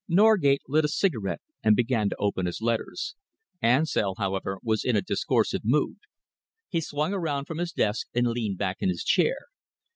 [0.07, 3.13] Norgate lit a cigarette and began to open his letters.
[3.61, 5.97] Ansell, however, was in a discoursive mood.
[6.69, 9.37] He swung around from his desk and leaned back in his chair.